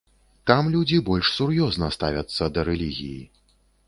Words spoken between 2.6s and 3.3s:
рэлігіі.